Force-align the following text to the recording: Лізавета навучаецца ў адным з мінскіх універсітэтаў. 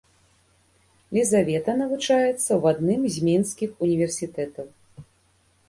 Лізавета 1.17 1.75
навучаецца 1.83 2.39
ў 2.39 2.63
адным 2.73 3.01
з 3.17 3.29
мінскіх 3.29 3.69
універсітэтаў. 3.89 4.67